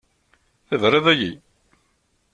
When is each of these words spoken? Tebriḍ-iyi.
Tebriḍ-iyi. 0.67 1.31